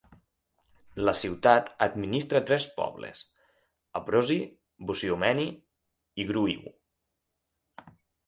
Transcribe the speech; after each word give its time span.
La 1.07 1.11
ciutat 1.23 1.67
administra 1.85 2.41
tres 2.51 2.65
pobles: 2.79 3.21
Aprozi, 4.01 4.37
Buciumeni 4.91 5.47
i 6.23 6.25
Gruiu. 6.31 6.73